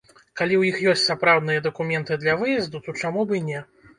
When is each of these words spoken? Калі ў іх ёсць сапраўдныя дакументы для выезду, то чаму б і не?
Калі 0.39 0.55
ў 0.57 0.63
іх 0.69 0.79
ёсць 0.93 1.03
сапраўдныя 1.09 1.59
дакументы 1.67 2.17
для 2.23 2.35
выезду, 2.41 2.81
то 2.87 2.97
чаму 3.03 3.29
б 3.33 3.39
і 3.41 3.45
не? 3.51 3.63